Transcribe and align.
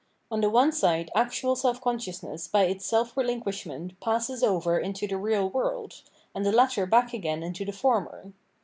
On 0.31 0.41
the 0.41 0.49
one 0.49 0.71
side 0.71 1.11
actual 1.15 1.55
self 1.55 1.79
consciousness 1.79 2.47
by 2.47 2.63
its 2.63 2.83
self 2.85 3.15
relinquishment 3.15 3.99
passes 3.99 4.41
over 4.41 4.79
into 4.79 5.05
the 5.05 5.15
real 5.17 5.47
world, 5.47 6.01
and 6.33 6.43
the 6.43 6.51
latter 6.51 6.87
back 6.87 7.13
again 7.13 7.43
into 7.43 7.63
the 7.65 7.71
former. 7.71 8.33